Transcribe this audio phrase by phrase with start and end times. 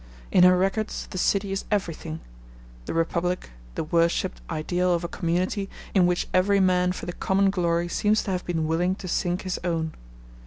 [0.31, 2.21] In her records the city is everything
[2.87, 7.51] the republic, the worshipped ideal of a community in which every man for the common
[7.51, 9.93] glory seems to have been willing to sink his own.